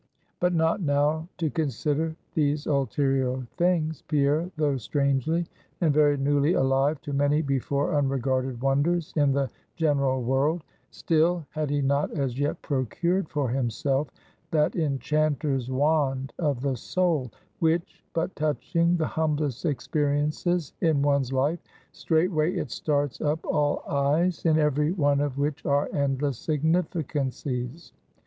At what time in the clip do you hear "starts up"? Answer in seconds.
22.71-23.45